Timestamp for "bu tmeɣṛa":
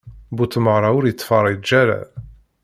0.37-0.89